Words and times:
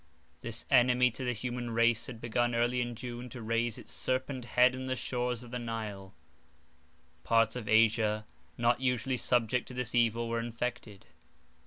This 0.39 0.65
enemy 0.71 1.11
to 1.11 1.23
the 1.23 1.31
human 1.31 1.69
race 1.69 2.07
had 2.07 2.19
begun 2.19 2.55
early 2.55 2.81
in 2.81 2.95
June 2.95 3.29
to 3.29 3.39
raise 3.39 3.77
its 3.77 3.91
serpent 3.91 4.45
head 4.45 4.75
on 4.75 4.85
the 4.85 4.95
shores 4.95 5.43
of 5.43 5.51
the 5.51 5.59
Nile; 5.59 6.15
parts 7.23 7.55
of 7.55 7.69
Asia, 7.69 8.25
not 8.57 8.81
usually 8.81 9.17
subject 9.17 9.67
to 9.67 9.75
this 9.75 9.93
evil, 9.93 10.27
were 10.27 10.39
infected. 10.39 11.05